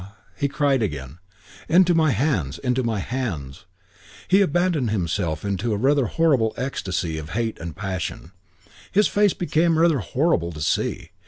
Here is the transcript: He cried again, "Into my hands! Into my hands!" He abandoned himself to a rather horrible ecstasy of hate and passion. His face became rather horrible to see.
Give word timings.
He 0.35 0.47
cried 0.47 0.81
again, 0.81 1.19
"Into 1.69 1.93
my 1.93 2.09
hands! 2.09 2.57
Into 2.57 2.81
my 2.81 2.97
hands!" 2.97 3.65
He 4.27 4.41
abandoned 4.41 4.89
himself 4.89 5.43
to 5.43 5.73
a 5.73 5.77
rather 5.77 6.07
horrible 6.07 6.55
ecstasy 6.57 7.19
of 7.19 7.29
hate 7.37 7.59
and 7.59 7.75
passion. 7.75 8.31
His 8.91 9.07
face 9.07 9.35
became 9.35 9.77
rather 9.77 9.99
horrible 9.99 10.51
to 10.53 10.61
see. 10.61 11.11